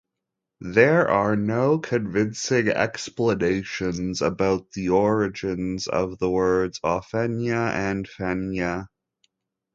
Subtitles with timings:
[0.65, 8.87] There are no convincing explanations about the origins of the words "ofenya" and "fenya".